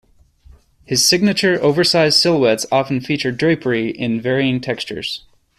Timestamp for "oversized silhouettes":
1.61-2.65